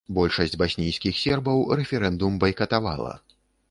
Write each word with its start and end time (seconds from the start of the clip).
Большасць 0.17 0.55
баснійскіх 0.61 1.21
сербаў 1.25 1.63
рэферэндум 1.83 2.43
байкатавала. 2.47 3.13